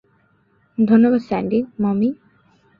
ধন্যবাদ 0.77 1.21
Sandy- 1.21 1.59
mummy? 1.81 2.09